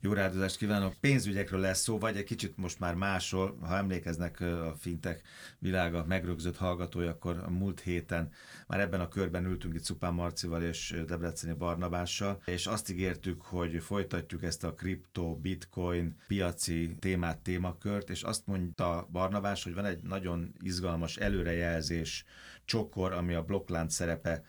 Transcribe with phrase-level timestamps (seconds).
[0.00, 0.94] Jó rádozást kívánok.
[1.00, 3.58] Pénzügyekről lesz szó, vagy egy kicsit most már másról.
[3.60, 5.22] Ha emlékeznek a fintek
[5.58, 8.30] világa megrögzött hallgatói, akkor a múlt héten
[8.66, 13.82] már ebben a körben ültünk itt Szupán Marcival és Debreceni Barnabással, és azt ígértük, hogy
[13.82, 20.02] folytatjuk ezt a kripto, bitcoin piaci témát, témakört, és azt mondta Barnabás, hogy van egy
[20.02, 22.24] nagyon izgalmas előrejelzés
[22.68, 24.44] csokor, ami a blokklánc szerepe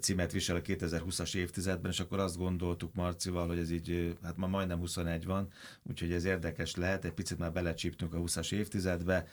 [0.00, 4.46] címet visel a 2020-as évtizedben, és akkor azt gondoltuk Marcival, hogy ez így, hát ma
[4.46, 5.48] majdnem 21 van,
[5.82, 9.26] úgyhogy ez érdekes lehet, egy picit már belecsíptünk a 20-as évtizedbe,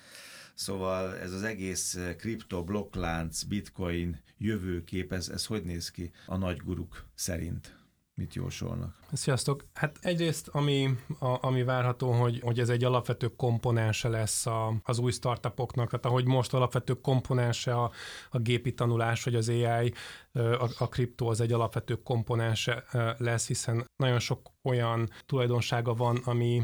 [0.54, 6.58] Szóval ez az egész kripto, blokklánc, bitcoin jövőkép, ez, ez hogy néz ki a nagy
[6.58, 7.81] guruk szerint?
[8.22, 8.96] Mit jósolnak?
[9.12, 9.66] Sziasztok!
[9.74, 10.90] Hát egyrészt, ami,
[11.20, 16.06] a, ami várható, hogy, hogy ez egy alapvető komponense lesz a, az új startupoknak, tehát
[16.06, 17.92] ahogy most alapvető komponense a,
[18.30, 19.94] a gépi tanulás, vagy az AI,
[20.34, 22.84] a, a kriptó az egy alapvető komponense
[23.18, 26.64] lesz, hiszen nagyon sok olyan tulajdonsága van, ami,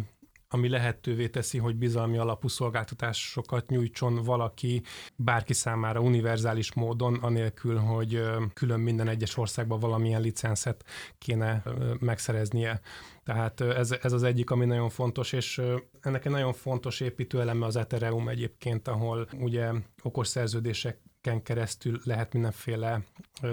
[0.49, 4.81] ami lehetővé teszi, hogy bizalmi alapú szolgáltatásokat nyújtson valaki
[5.15, 8.21] bárki számára univerzális módon, anélkül, hogy
[8.53, 10.85] külön minden egyes országban valamilyen licenszet
[11.17, 11.63] kéne
[11.99, 12.81] megszereznie.
[13.23, 15.61] Tehát ez, ez az egyik, ami nagyon fontos, és
[16.01, 19.71] ennek egy nagyon fontos építőeleme az Ethereum egyébként, ahol ugye
[20.03, 23.01] okos szerződések ken keresztül lehet mindenféle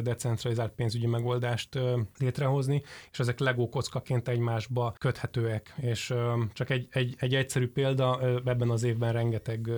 [0.02, 1.78] decentralizált pénzügyi megoldást
[2.18, 5.74] létrehozni, és ezek legó kockaként egymásba köthetőek.
[5.80, 6.14] És
[6.52, 9.70] csak egy, egy, egy egyszerű példa, ebben az évben rengeteg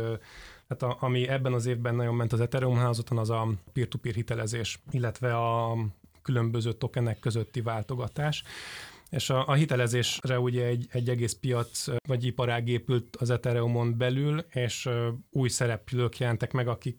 [0.69, 4.79] tehát a, ami ebben az évben nagyon ment az Ethereum házatan, az a peer-to-peer hitelezés,
[4.91, 5.77] illetve a
[6.23, 8.43] különböző tokenek közötti váltogatás.
[9.11, 14.45] És a, a hitelezésre ugye egy, egy egész piac vagy iparág épült az Ethereumon belül,
[14.53, 14.89] és
[15.31, 16.99] új szereplők jelentek meg, akik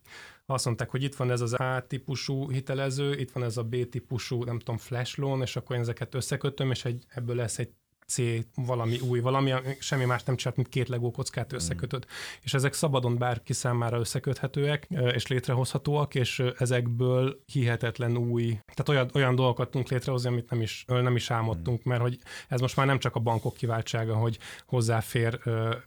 [0.49, 4.59] azt mondták, hogy itt van ez az A-típusú hitelező, itt van ez a B-típusú, nem
[4.59, 7.69] tudom, flash loan, és akkor én ezeket összekötöm, és egy, ebből lesz egy
[8.07, 8.21] C
[8.55, 12.05] valami új, valami, semmi más nem csinált, mint két legó kockát összekötöd.
[12.05, 12.09] Mm.
[12.41, 19.35] És ezek szabadon bárki számára összeköthetőek, és létrehozhatóak, és ezekből hihetetlen új, tehát olyan, olyan
[19.35, 21.89] dolgokat tudunk létrehozni, amit nem is, nem is álmodtunk, mm.
[21.89, 25.39] mert hogy ez most már nem csak a bankok kiváltsága, hogy hozzáfér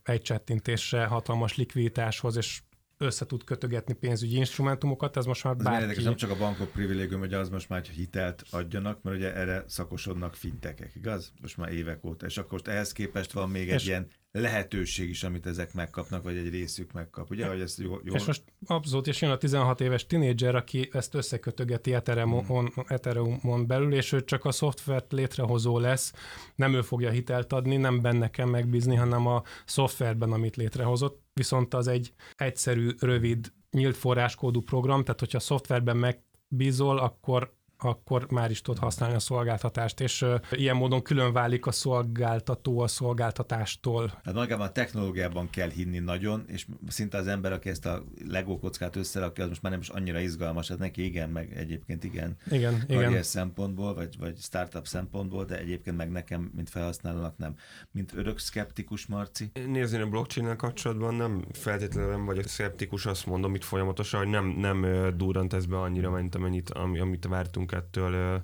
[0.02, 2.60] egy csettintésre hatalmas likviditáshoz, és
[3.00, 5.98] össze tud kötögetni pénzügyi instrumentumokat, ez most már bárki...
[5.98, 9.34] Ez nem csak a bankok privilégium, hogy az most már, hogy hitelt adjanak, mert ugye
[9.34, 11.32] erre szakosodnak fintekek, igaz?
[11.40, 12.26] Most már évek óta.
[12.26, 16.48] És akkor ehhez képest van még egy ilyen lehetőség is, amit ezek megkapnak, vagy egy
[16.48, 17.30] részük megkap.
[17.30, 18.16] Ugye, hogy ezt jól, jól...
[18.16, 22.84] És most abszolút, és jön a 16 éves tinédzser, aki ezt összekötögeti Ethereumon, hmm.
[22.86, 26.12] Ethereumon belül, és ő csak a szoftvert létrehozó lesz,
[26.54, 31.74] nem ő fogja hitelt adni, nem benne kell megbízni, hanem a szoftverben, amit létrehozott viszont
[31.74, 38.50] az egy egyszerű, rövid, nyílt forráskódú program, tehát hogyha a szoftverben megbízol, akkor akkor már
[38.50, 44.20] is tud használni a szolgáltatást, és uh, ilyen módon külön válik a szolgáltató a szolgáltatástól.
[44.24, 48.58] Hát magában a technológiában kell hinni nagyon, és szinte az ember, aki ezt a Lego
[48.58, 52.36] kockát összerakja, az most már nem is annyira izgalmas, hát neki igen, meg egyébként igen.
[52.50, 53.22] Igen, igen.
[53.22, 57.54] szempontból, vagy, vagy startup szempontból, de egyébként meg nekem, mint felhasználónak nem.
[57.90, 59.50] Mint örök szkeptikus, Marci?
[59.66, 64.46] Nézni a blockchain kapcsolatban nem feltétlenül nem vagyok szkeptikus, azt mondom itt folyamatosan, hogy nem,
[64.46, 64.86] nem
[65.16, 68.42] durrant ez be annyira, mint amennyit, amit vártunk beszéltünk ettől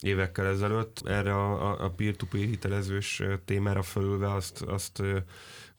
[0.00, 1.02] évekkel ezelőtt.
[1.06, 5.02] Erre a, a peer-to-peer hitelezős témára fölülve azt, azt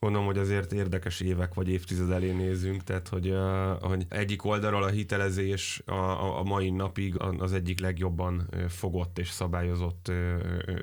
[0.00, 3.34] gondolom, hogy azért érdekes évek vagy évtized elé nézünk, tehát hogy,
[3.80, 10.12] hogy egyik oldalról a hitelezés a, a mai napig az egyik legjobban fogott és szabályozott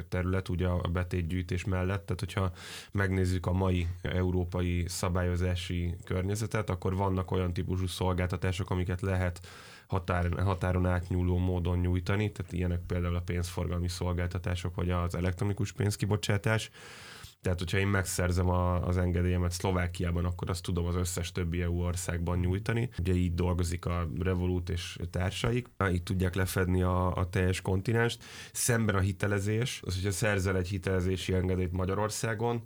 [0.10, 2.52] terület, ugye a betétgyűjtés mellett, tehát hogyha
[2.92, 9.48] megnézzük a mai európai szabályozási környezetet, akkor vannak olyan típusú szolgáltatások, amiket lehet
[9.94, 16.70] határ, határon átnyúló módon nyújtani, tehát ilyenek például a pénzforgalmi szolgáltatások, vagy az elektronikus pénzkibocsátás.
[17.42, 21.82] Tehát, hogyha én megszerzem a, az engedélyemet Szlovákiában, akkor azt tudom az összes többi EU
[21.82, 22.90] országban nyújtani.
[23.00, 28.24] Ugye így dolgozik a Revolut és társaik, így tudják lefedni a, a teljes kontinenst.
[28.52, 32.64] Szemben a hitelezés, az, hogyha szerzel egy hitelezési engedélyt Magyarországon,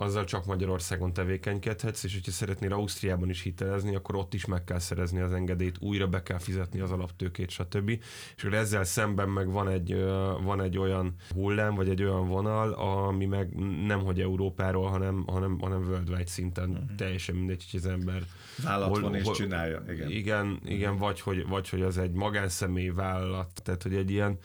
[0.00, 4.78] azzal csak Magyarországon tevékenykedhetsz, és hogyha szeretnél Ausztriában is hitelezni, akkor ott is meg kell
[4.78, 7.88] szerezni az engedélyt, újra be kell fizetni az alaptőkét, stb.
[8.36, 9.94] És akkor ezzel szemben meg van egy,
[10.42, 13.54] van egy olyan hullám, vagy egy olyan vonal, ami meg
[13.86, 16.94] nem hogy Európáról, hanem, hanem, hanem worldwide szinten uh-huh.
[16.96, 18.22] teljesen mindegy, hogy az ember
[18.62, 19.82] vállalat hol, van és hol, csinálja.
[19.88, 24.38] Igen, igen, igen vagy, hogy, vagy hogy az egy magánszemély vállalat, tehát hogy egy ilyen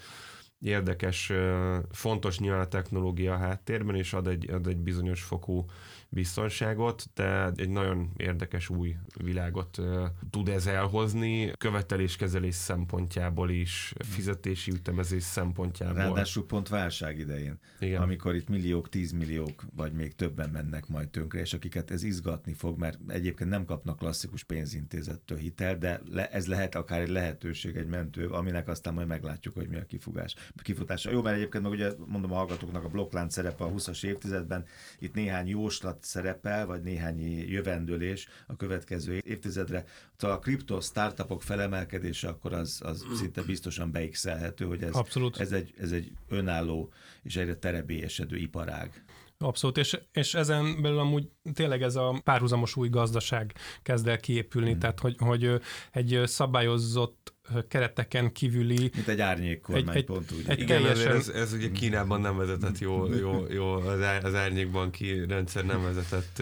[0.63, 1.31] érdekes,
[1.91, 5.65] fontos nyilván a technológia háttérben, és ad egy, ad egy bizonyos fokú
[6.13, 9.81] biztonságot, de egy nagyon érdekes új világot
[10.29, 15.95] tud ez elhozni, követeléskezelés szempontjából is, fizetési ütemezés szempontjából.
[15.95, 18.01] Ráadásul pont válság idején, Igen.
[18.01, 22.77] amikor itt milliók, tízmilliók, vagy még többen mennek majd tönkre, és akiket ez izgatni fog,
[22.77, 27.87] mert egyébként nem kapnak klasszikus pénzintézettől hitel, de le, ez lehet akár egy lehetőség, egy
[27.87, 31.11] mentő, aminek aztán majd meglátjuk, hogy mi a kifugás, kifutása.
[31.11, 34.65] Jó, mert egyébként meg ugye mondom a hallgatóknak a blokklánc szerepe a 20-as évtizedben,
[34.99, 39.85] itt néhány jóslat szerepel, vagy néhány jövendőlés a következő évtizedre.
[40.17, 45.39] Ha a kripto startupok felemelkedése, akkor az, az szinte biztosan beixelhető, hogy ez, Abszolút.
[45.39, 46.91] ez, egy, ez egy önálló
[47.23, 49.03] és egyre terebélyesedő iparág.
[49.37, 54.73] Abszolút, és, és ezen belül amúgy tényleg ez a párhuzamos új gazdaság kezd el kiépülni,
[54.73, 54.77] mm.
[54.77, 55.61] tehát hogy, hogy
[55.91, 57.32] egy szabályozott
[57.67, 58.91] kereteken kívüli...
[58.93, 60.43] Mint egy árnyék kormány, egy, pont úgy.
[60.47, 61.15] Egy Igen, teljesen...
[61.15, 65.83] ez, ez ugye Kínában nem vezetett jó, jó, jó az, ár, az árnyékbanki rendszer nem
[65.83, 66.41] vezetett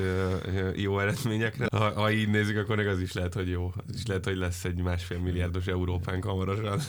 [0.76, 1.68] jó eredményekre.
[1.72, 3.74] Ha, ha így nézzük, akkor meg az is lehet, hogy jó.
[3.88, 6.80] Az is lehet, hogy lesz egy másfél milliárdos Európánk hamarosan.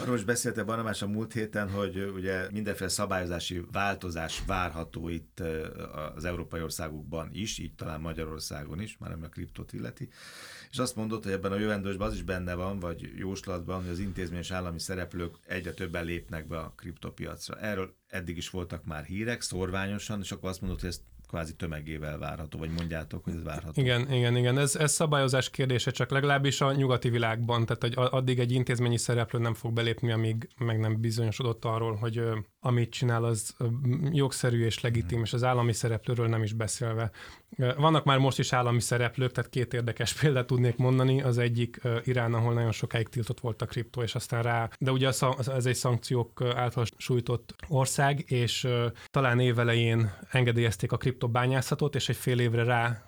[0.00, 5.42] Arról is beszélte Barnabás a múlt héten, hogy ugye mindenféle szabályozási változás várható itt
[6.14, 10.08] az európai országokban is, így talán Magyarországon is, már nem a kriptot illeti.
[10.72, 13.98] És azt mondott, hogy ebben a jövendősben az is benne van, vagy jóslatban, hogy az
[13.98, 17.58] intézményes állami szereplők egyre többen lépnek be a kriptopiacra.
[17.60, 22.18] Erről eddig is voltak már hírek, szorványosan, és akkor azt mondott, hogy ezt kvázi tömegével
[22.18, 23.80] várható, vagy mondjátok, hogy ez várható.
[23.80, 24.58] Igen, igen, igen.
[24.58, 29.38] Ez, ez szabályozás kérdése, csak legalábbis a nyugati világban, tehát hogy addig egy intézményi szereplő
[29.38, 32.22] nem fog belépni, amíg meg nem bizonyosodott arról, hogy
[32.64, 33.54] amit csinál, az
[34.10, 35.22] jogszerű és legitim, hmm.
[35.22, 37.10] és az állami szereplőről nem is beszélve.
[37.76, 41.22] Vannak már most is állami szereplők, tehát két érdekes példát tudnék mondani.
[41.22, 45.10] Az egyik Irán, ahol nagyon sokáig tiltott volt a kriptó, és aztán rá, de ugye
[45.46, 48.68] ez egy szankciók által sújtott ország, és
[49.10, 53.02] talán évelején engedélyezték a kriptobányászatot, és egy fél évre rá,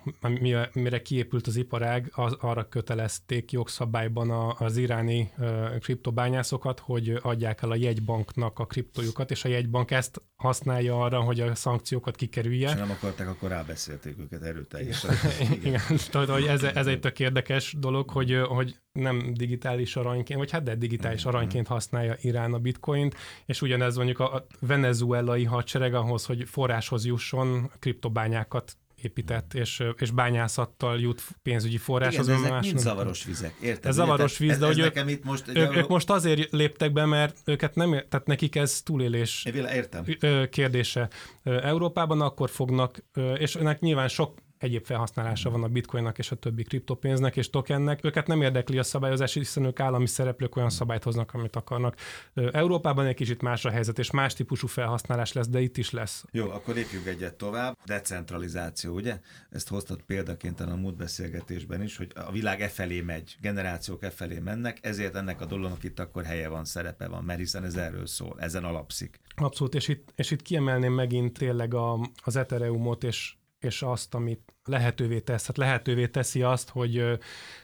[0.73, 5.33] mire kiépült az iparág, az, arra kötelezték jogszabályban az iráni
[5.81, 11.41] kriptobányászokat, hogy adják el a jegybanknak a kriptojukat, és a jegybank ezt használja arra, hogy
[11.41, 12.69] a szankciókat kikerülje.
[12.69, 15.15] És nem akarták, akkor rábeszélték őket erőteljesen.
[15.63, 15.81] Igen,
[16.11, 20.63] tudod, hogy ez, ez egy tök érdekes dolog, hogy, hogy nem digitális aranyként, vagy hát
[20.63, 23.15] de digitális aranyként használja Irán a bitcoint,
[23.47, 31.01] és ugyanez mondjuk a venezuelai hadsereg ahhoz, hogy forráshoz jusson, kriptobányákat épített, és, és bányászattal
[31.01, 32.29] jut pénzügyi forráshoz.
[32.29, 33.87] Igen, ezek mind zavaros vizek, érted?
[33.87, 37.37] Ez zavaros víz, de hogy ők, itt most, ők, ők most azért léptek be, mert
[37.45, 40.05] őket nem, tehát nekik ez túlélés Értem.
[40.51, 41.09] kérdése.
[41.43, 43.05] Európában akkor fognak,
[43.39, 48.05] és önnek nyilván sok egyéb felhasználása van a bitcoinnak és a többi kriptopénznek és tokennek.
[48.05, 51.97] Őket nem érdekli a szabályozás, hiszen ők állami szereplők olyan szabályt hoznak, amit akarnak.
[52.35, 56.25] Európában egy kicsit más a helyzet, és más típusú felhasználás lesz, de itt is lesz.
[56.31, 57.77] Jó, akkor lépjünk egyet tovább.
[57.87, 59.21] Decentralizáció, ugye?
[59.51, 64.11] Ezt hoztad példaként a múlt beszélgetésben is, hogy a világ e felé megy, generációk e
[64.11, 67.75] felé mennek, ezért ennek a dolognak itt akkor helye van, szerepe van, mert hiszen ez
[67.75, 69.21] erről szól, ezen alapszik.
[69.37, 73.35] Abszolút, és itt, és itt kiemelném megint tényleg a, az Ethereumot, és
[73.65, 75.47] és azt, amit lehetővé tesz.
[75.47, 77.19] Hát lehetővé teszi azt, hogy,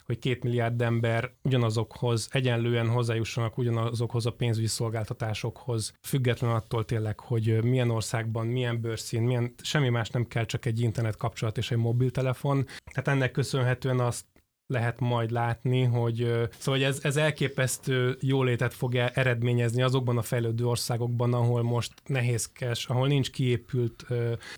[0.07, 7.65] hogy két milliárd ember ugyanazokhoz, egyenlően hozzájussanak ugyanazokhoz a pénzügyi szolgáltatásokhoz, független attól tényleg, hogy
[7.65, 11.79] milyen országban, milyen bőrszín, milyen, semmi más nem kell, csak egy internet kapcsolat és egy
[11.79, 12.67] mobiltelefon.
[12.93, 14.25] Tehát ennek köszönhetően azt
[14.71, 21.35] lehet majd látni, hogy szóval ez, ez elképesztő jólétet fog eredményezni azokban a fejlődő országokban,
[21.35, 24.07] ahol most nehézkes, ahol nincs kiépült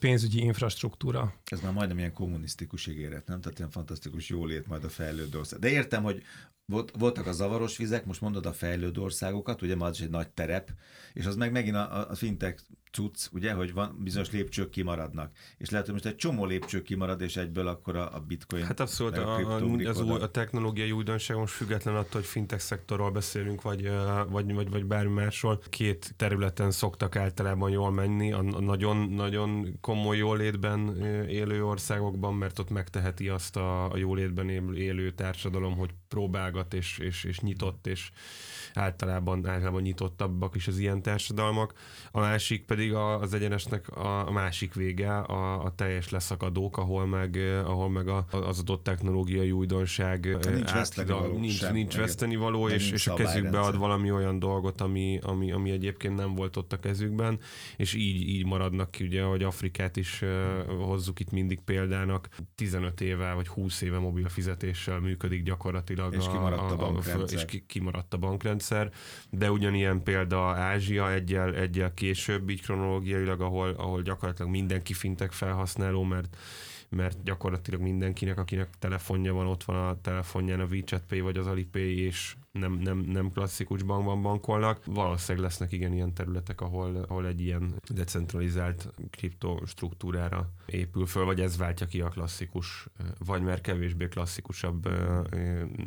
[0.01, 1.35] pénzügyi infrastruktúra.
[1.45, 3.41] Ez már majdnem ilyen kommunisztikus ígéret, nem?
[3.41, 5.59] Tehát ilyen fantasztikus jólét majd a fejlődő ország.
[5.59, 6.23] De értem, hogy
[6.65, 10.29] volt, voltak a zavaros vizek, most mondod a fejlődő országokat, ugye már is egy nagy
[10.29, 10.71] terep,
[11.13, 15.31] és az meg megint a, a fintech cucc, ugye, hogy van bizonyos lépcsők kimaradnak.
[15.59, 18.65] És lehet, hogy most egy csomó lépcső kimarad, és egyből akkor a, a bitcoin.
[18.65, 19.55] Hát abszolút, a, a,
[19.89, 23.91] az új, a technológiai újdonság most független attól, hogy fintech szektorról beszélünk, vagy,
[24.29, 25.63] vagy, vagy, vagy bármi másról.
[25.71, 30.97] Két területen szoktak általában jól menni, a nagyon-nagyon komoly jólétben
[31.29, 37.25] élő országokban, mert ott megteheti azt a, a jólétben élő társadalom, hogy próbálgat és, és,
[37.25, 38.11] és nyitott, és
[38.75, 41.73] általában, általában nyitottabbak is az ilyen társadalmak.
[42.11, 47.37] A másik pedig pedig az egyenesnek a másik vége, a, a teljes leszakadók, ahol meg,
[47.65, 52.69] ahol meg a, az adott technológiai újdonság nincs veszteni való, nincs, sem, nincs veszteni való,
[52.69, 56.73] és, és a kezükbe ad valami olyan dolgot, ami, ami, ami egyébként nem volt ott
[56.73, 57.39] a kezükben,
[57.77, 63.01] és így, így maradnak ki, ugye, hogy Afrikát is uh, hozzuk itt mindig példának, 15
[63.01, 67.45] éve vagy 20 éve mobil fizetéssel működik gyakorlatilag és kimaradt a, a, a, a és
[67.45, 68.91] ki, kimaradt a bankrendszer,
[69.31, 76.03] de ugyanilyen példa Ázsia egyel, egyel később, így kronológiailag, ahol, ahol gyakorlatilag mindenki fintek felhasználó,
[76.03, 76.37] mert
[76.93, 81.47] mert gyakorlatilag mindenkinek, akinek telefonja van, ott van a telefonján a WeChat Pay vagy az
[81.47, 84.85] Alipay, és nem, nem, nem klasszikus bankban bankolnak.
[84.85, 91.57] Valószínűleg lesznek igen ilyen területek, ahol, ahol egy ilyen decentralizált kriptostruktúrára épül föl, vagy ez
[91.57, 92.87] váltja ki a klasszikus,
[93.19, 94.89] vagy mert kevésbé klasszikusabb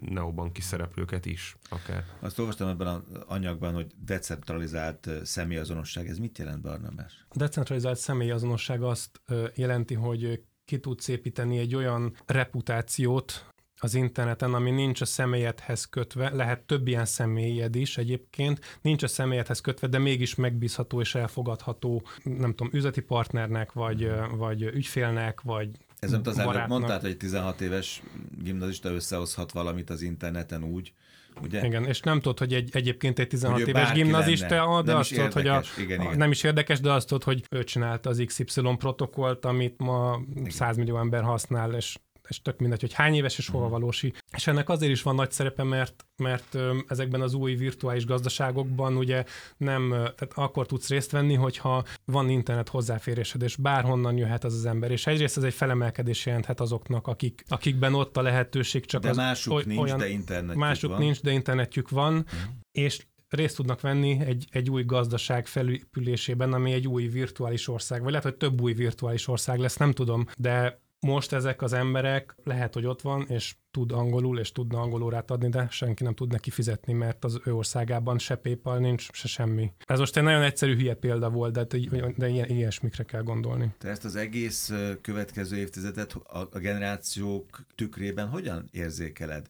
[0.09, 2.03] neobanki szereplőket is akár.
[2.19, 6.07] Azt olvastam ebben az anyagban, hogy decentralizált személyazonosság.
[6.07, 7.25] Ez mit jelent, Barnabás?
[7.33, 9.21] Decentralizált személyazonosság azt
[9.55, 13.45] jelenti, hogy ki tudsz építeni egy olyan reputációt
[13.77, 19.07] az interneten, ami nincs a személyedhez kötve, lehet több ilyen személyed is egyébként, nincs a
[19.07, 25.69] személyedhez kötve, de mégis megbízható és elfogadható, nem tudom, üzleti partnernek, vagy, vagy ügyfélnek, vagy
[25.99, 28.03] ez nem az előbb mondtad, hogy 16 éves
[28.43, 30.93] gimnazista összehozhat valamit az interneten úgy,
[31.43, 31.65] Ugye?
[31.65, 35.13] Igen, és nem tudod, hogy egy, egyébként egy 16 hogy éves gimnazista, de nem azt
[35.13, 36.17] tudod, hogy a, igen, igen.
[36.17, 40.49] nem is érdekes, de azt tudod, hogy ő csinálta az XY protokollt, amit ma igen.
[40.49, 43.73] 100 millió ember használ, és és tök mindegy, hogy hány éves és hova mhm.
[43.73, 44.13] valósi.
[44.35, 49.23] És ennek azért is van nagy szerepe, mert, mert ezekben az új virtuális gazdaságokban ugye
[49.57, 54.65] nem, tehát akkor tudsz részt venni, hogyha van internet hozzáférésed, és bárhonnan jöhet az az
[54.65, 54.91] ember.
[54.91, 59.15] És egyrészt ez egy felemelkedés jelenthet azoknak, akik, akikben ott a lehetőség csak de az,
[59.15, 60.99] másuk oly, nincs, olyan, de internetjük másuk van.
[60.99, 62.39] nincs, de internetjük van, uh-huh.
[62.71, 68.09] és részt tudnak venni egy, egy új gazdaság felépülésében, ami egy új virtuális ország, vagy
[68.09, 72.73] lehet, hogy több új virtuális ország lesz, nem tudom, de most ezek az emberek lehet,
[72.73, 76.49] hogy ott van, és tud angolul, és tudna angolórát adni, de senki nem tud neki
[76.49, 79.71] fizetni, mert az ő országában se PayPal nincs, se semmi.
[79.85, 81.63] Ez most egy nagyon egyszerű hülye példa volt, de,
[82.15, 83.73] de ilyen, ilyesmikre kell gondolni.
[83.77, 84.71] Te ezt az egész
[85.01, 86.13] következő évtizedet
[86.51, 89.47] a generációk tükrében hogyan érzékeled?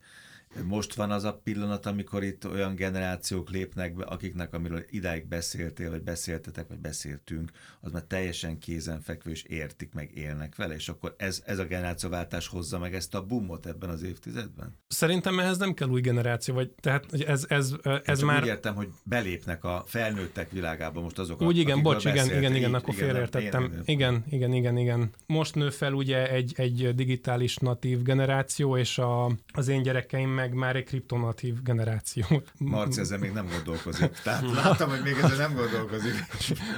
[0.63, 5.89] Most van az a pillanat, amikor itt olyan generációk lépnek be, akiknek, amiről idáig beszéltél,
[5.89, 11.15] vagy beszéltetek, vagy beszéltünk, az már teljesen kézenfekvő, és értik, meg élnek vele, és akkor
[11.17, 14.77] ez, ez a generációváltás hozza meg ezt a bumot ebben az évtizedben?
[14.88, 18.41] Szerintem ehhez nem kell új generáció, vagy tehát ez, ez, ez már...
[18.41, 22.74] Úgy értem, hogy belépnek a felnőttek világába most azok, Úgy igen, bocs, igen, igen, igen,
[22.74, 23.81] akkor félreértettem.
[23.85, 25.09] Igen, igen, igen, igen.
[25.25, 30.45] Most nő fel ugye egy, egy digitális natív generáció, és a, az én gyerekeim meg
[30.54, 32.25] már egy kriptonatív generáció.
[32.58, 34.12] Marci ezzel még nem gondolkozik.
[34.24, 36.14] Tehát láttam, hogy még ezzel nem gondolkozik.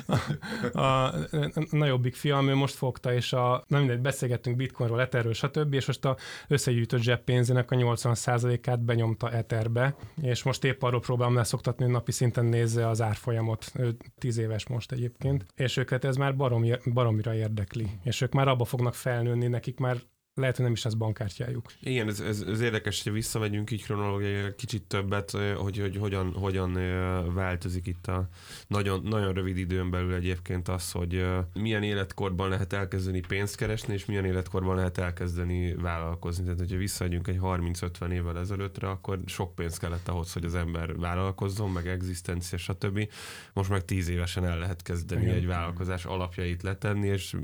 [0.08, 1.14] a, a, a
[1.70, 6.06] nagyobbik fiam, ő most fogta, és a, nem mindegy, beszélgettünk bitcoinról, etherről, stb., és most
[6.06, 12.12] a összegyűjtött zseppénzének a 80%-át benyomta etherbe, és most épp arról próbálom leszoktatni, hogy napi
[12.12, 13.72] szinten nézze az árfolyamot.
[13.76, 18.48] Ő 10 éves most egyébként, és őket ez már baromi, baromira érdekli, és ők már
[18.48, 19.98] abba fognak felnőni, nekik már
[20.38, 21.72] lehet, hogy nem is lesz bankkártyájuk.
[21.80, 26.74] Igen, ez, ez, ez érdekes, hogy visszamegyünk így kronológiai kicsit többet, hogy, hogy hogyan, hogyan
[27.34, 28.30] változik itt a
[28.68, 34.06] nagyon, nagyon rövid időn belül egyébként az, hogy milyen életkorban lehet elkezdeni pénzt keresni, és
[34.06, 36.44] milyen életkorban lehet elkezdeni vállalkozni.
[36.44, 40.98] Tehát, hogyha visszamegyünk egy 30-50 évvel ezelőttre, akkor sok pénz kellett ahhoz, hogy az ember
[40.98, 43.10] vállalkozzon, meg egzisztencia, stb.
[43.54, 45.36] Most meg 10 évesen el lehet kezdeni Igen.
[45.36, 47.36] egy vállalkozás alapjait letenni, és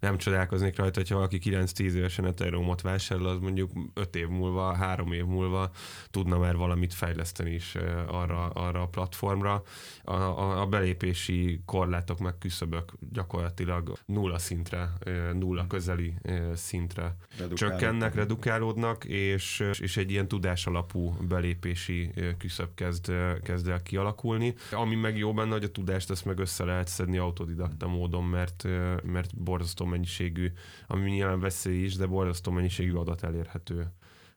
[0.00, 5.12] nem csodálkoznék rajta, hogyha valaki 9-10 évesen Ethereumot vásárol, az mondjuk 5 év múlva, 3
[5.12, 5.70] év múlva
[6.10, 7.74] tudna már valamit fejleszteni is
[8.06, 9.62] arra, arra a platformra.
[10.02, 14.92] A, a, a belépési korlátok meg küszöbök gyakorlatilag nulla szintre,
[15.32, 16.14] nulla közeli
[16.54, 17.16] szintre
[17.54, 23.12] csökkennek, redukálódnak, és, és egy ilyen tudás alapú belépési küszöb kezd,
[23.42, 24.54] kezd el kialakulni.
[24.70, 28.64] Ami meg jó benne, hogy a tudást ezt meg össze lehet szedni autodidakta módon, mert,
[29.02, 30.52] mert borzasztó mennyiségű,
[30.86, 33.86] ami nyilván veszély is, de borzasztó borzasztó mennyiségű adat elérhető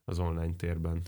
[0.06, 1.01] az online térben.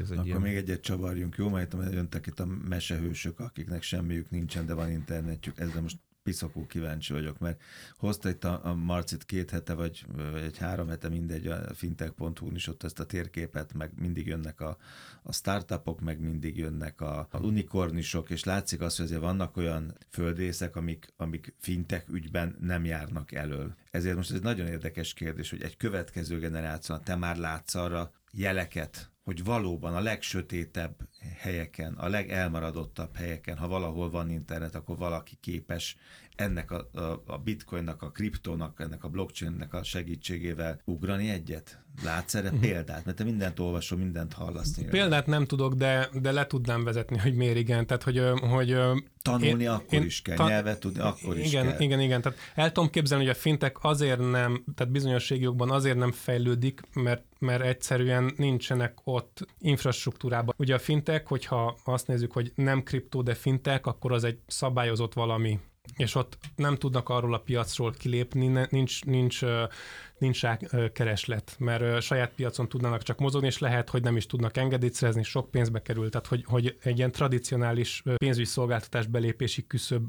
[0.00, 0.40] Ez egy Akkor ilyen...
[0.40, 1.48] még egyet csavarjunk, jó?
[1.48, 5.58] Mert jöntek itt a mesehősök, akiknek semmiük nincsen, de van internetjük.
[5.58, 7.62] Ezzel most piszakú kíváncsi vagyok, mert
[7.96, 12.54] hozta itt a, a Marcit két hete, vagy, vagy egy három hete, mindegy, a fintech.hu-n
[12.54, 14.76] is ott ezt a térképet, meg mindig jönnek a,
[15.22, 19.96] a startupok, meg mindig jönnek a, a unikornisok, és látszik az, hogy azért vannak olyan
[20.10, 23.74] földrészek, amik, amik fintech ügyben nem járnak elől.
[23.90, 28.12] Ezért most ez egy nagyon érdekes kérdés, hogy egy következő generáció, te már látsz arra
[28.32, 30.96] jeleket, hogy valóban a legsötétebb
[31.38, 35.96] helyeken, a legelmaradottabb helyeken, ha valahol van internet, akkor valaki képes
[36.36, 41.78] ennek a, a, a bitcoinnak, a kriptónak, ennek a blockchainnek a segítségével ugrani egyet?
[42.04, 42.60] Látsz erre uh-huh.
[42.60, 43.04] példát?
[43.04, 44.78] Mert te mindent olvasol, mindent hallasz.
[44.90, 47.86] Példát nem tudok, de, de le tudnám vezetni, hogy miért igen.
[47.86, 48.76] Tehát, hogy, hogy
[49.22, 51.80] Tanulni én, akkor én, is kell, ta, nyelvet tudni akkor is igen, kell.
[51.80, 55.96] Igen, igen, tehát el tudom képzelni, hogy a fintek azért nem, tehát bizonyos régiókban azért
[55.96, 60.54] nem fejlődik, mert, mert egyszerűen nincsenek ott infrastruktúrában.
[60.58, 65.12] Ugye a fintek, hogyha azt nézzük, hogy nem kriptó, de fintek, akkor az egy szabályozott
[65.12, 65.58] valami.
[65.96, 69.40] És ott nem tudnak arról a piacról kilépni, nincs, nincs,
[70.18, 70.58] nincs rá
[70.92, 75.22] kereslet, mert saját piacon tudnának csak mozogni, és lehet, hogy nem is tudnak engedélyt szerezni,
[75.22, 80.06] sok pénzbe kerül, tehát hogy, hogy egy ilyen tradicionális pénzügyi szolgáltatás belépési küszöb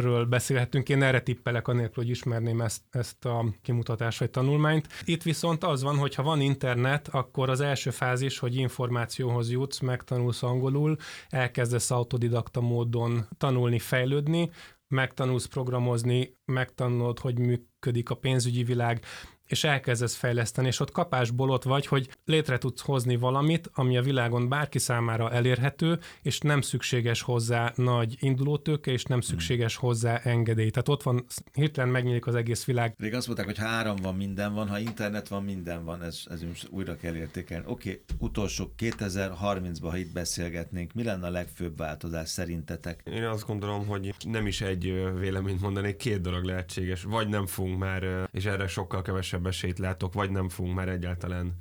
[0.00, 0.88] ről beszélhetünk.
[0.88, 4.88] Én erre tippelek, anélkül, hogy ismerném ezt, ezt a kimutatást vagy tanulmányt.
[5.04, 9.78] Itt viszont az van, hogy ha van internet, akkor az első fázis, hogy információhoz jutsz,
[9.78, 10.96] megtanulsz angolul,
[11.28, 14.50] elkezdesz autodidakta módon tanulni, fejlődni,
[14.88, 19.04] megtanulsz programozni, megtanulod, hogy működik a pénzügyi világ,
[19.50, 24.02] és elkezdesz fejleszteni, és ott kapásból ott vagy, hogy létre tudsz hozni valamit, ami a
[24.02, 30.70] világon bárki számára elérhető, és nem szükséges hozzá nagy indulótőke, és nem szükséges hozzá engedély.
[30.70, 32.94] Tehát ott van, hirtelen megnyílik az egész világ.
[32.98, 36.22] Rég azt mondták, hogy ha áram van, minden van, ha internet van, minden van, ez,
[36.30, 37.64] ez most újra kell értékelni.
[37.68, 43.02] Oké, okay, utolsó 2030-ban, ha itt beszélgetnénk, mi lenne a legfőbb változás szerintetek?
[43.04, 47.02] Én azt gondolom, hogy nem is egy véleményt mondanék, két dolog lehetséges.
[47.02, 50.88] Vagy nem fogunk már, és erre sokkal kevesebb kevesebb esélyt látok, vagy nem fogunk már
[50.88, 51.54] egyáltalán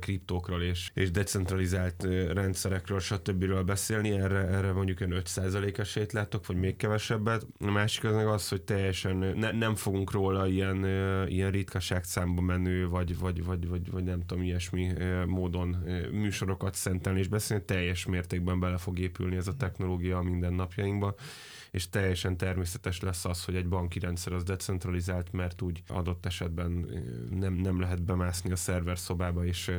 [0.00, 3.64] kriptókról és, és decentralizált rendszerekről, stb.
[3.64, 7.46] beszélni, erre, erre mondjuk ön 5% esélyt látok, vagy még kevesebbet.
[7.58, 10.84] A másik az meg az, hogy teljesen ne, nem fogunk róla ilyen,
[11.28, 14.92] ilyen ritkaság számba menő, vagy, vagy, vagy, vagy, vagy nem tudom, ilyesmi
[15.26, 15.76] módon
[16.12, 21.14] műsorokat szentelni és beszélni, teljes mértékben bele fog épülni ez a technológia a mindennapjainkba
[21.76, 26.70] és teljesen természetes lesz az, hogy egy banki rendszer az decentralizált, mert úgy adott esetben
[27.30, 29.70] nem, nem lehet bemászni a szerver szobába és,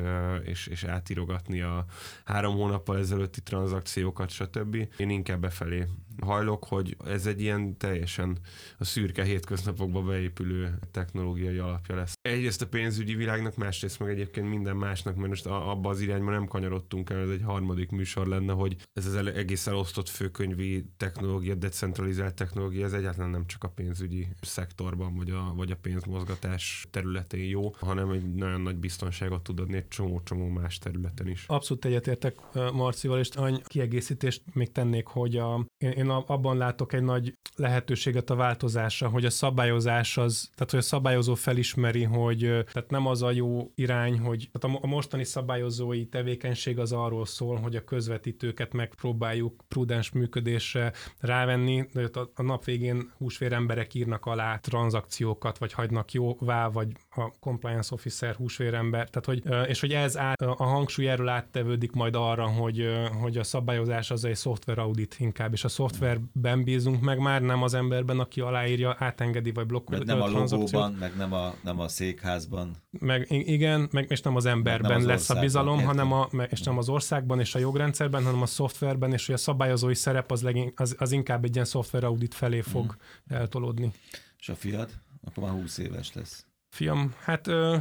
[0.44, 1.84] és, és átírogatni a
[2.24, 4.88] három hónappal ezelőtti tranzakciókat, stb.
[4.96, 5.86] Én inkább befelé
[6.20, 8.38] hajlok, hogy ez egy ilyen teljesen
[8.78, 12.12] a szürke hétköznapokba beépülő technológiai alapja lesz.
[12.22, 16.46] Egyrészt a pénzügyi világnak, másrészt meg egyébként minden másnak, mert most abba az irányba nem
[16.46, 22.34] kanyarodtunk el, ez egy harmadik műsor lenne, hogy ez az egész elosztott főkönyvi technológia, decentralizált
[22.34, 27.74] technológia, ez egyáltalán nem csak a pénzügyi szektorban, vagy a, vagy a pénzmozgatás területén jó,
[27.78, 31.44] hanem egy nagyon nagy biztonságot tud adni egy csomó-csomó más területen is.
[31.46, 32.34] Abszolút egyetértek
[32.72, 38.30] Marcival, és annyi kiegészítést még tennék, hogy a, én, én abban látok egy nagy lehetőséget
[38.30, 42.38] a változásra, hogy a szabályozás az, tehát hogy a szabályozó felismeri, hogy
[42.72, 47.56] tehát nem az a jó irány, hogy tehát a mostani szabályozói tevékenység az arról szól,
[47.56, 54.26] hogy a közvetítőket megpróbáljuk prudens működésre rávenni, de a, a nap végén húsvér emberek írnak
[54.26, 60.16] alá tranzakciókat, vagy hagynak jóvá, vagy a compliance officer húsvérember, tehát hogy, és hogy ez
[60.16, 62.88] át, a hangsúly erről áttevődik majd arra, hogy,
[63.20, 67.62] hogy a szabályozás az egy szoftver audit inkább, és a szoftverben bízunk meg már, nem
[67.62, 70.04] az emberben, aki aláírja, átengedi, vagy blokkolja.
[70.04, 72.76] Nem a, a logóban, meg nem a, nem a székházban.
[72.90, 76.60] Meg igen, meg, és nem az emberben nem az lesz a bizalom, hanem a, és
[76.60, 80.42] nem az országban és a jogrendszerben, hanem a szoftverben, és hogy a szabályozói szerep az,
[80.42, 83.36] legin, az, az inkább egy ilyen szoftver audit felé fog hmm.
[83.38, 83.92] eltolódni.
[84.38, 84.90] És a fiad?
[85.24, 86.46] Akkor már 20 éves lesz.
[86.68, 87.76] Fiam, hát ö,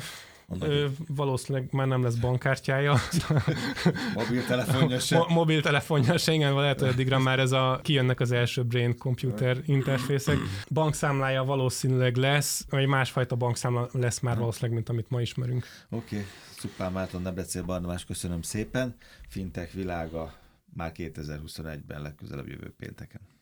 [0.60, 2.96] ö, valószínűleg már nem lesz bankkártyája.
[4.14, 5.18] Mobiltelefonja se.
[5.18, 9.58] Mo- mobiltelefonja se, igen, lehet, hogy addigra már ez a, kijönnek az első brain computer
[9.66, 10.38] interfészek.
[10.70, 15.66] Bankszámlája valószínűleg lesz, vagy másfajta bankszámla lesz már valószínűleg, mint amit ma ismerünk.
[15.90, 16.28] Oké, okay.
[16.58, 18.96] Szupán Márton, Nebrecél Barnabás, köszönöm szépen.
[19.28, 20.34] Fintech világa
[20.74, 23.22] már 2021-ben legközelebb jövő pénteken.